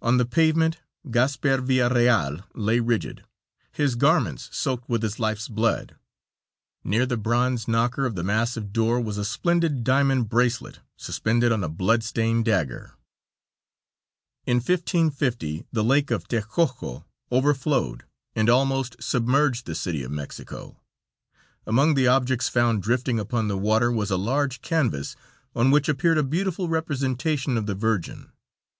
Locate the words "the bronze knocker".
7.06-8.04